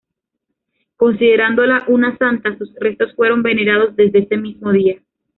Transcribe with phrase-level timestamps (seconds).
[0.97, 4.99] Considerándola una santa, sus restos fueron venerados desde ese mismo día.